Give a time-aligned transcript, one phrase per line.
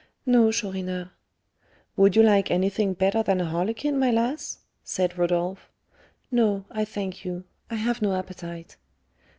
[0.25, 1.11] "No, Chourineur."
[1.95, 5.69] "Would you like anything better than a harlequin, my lass?" said Rodolph.
[6.31, 8.77] "No, I thank you; I have no appetite."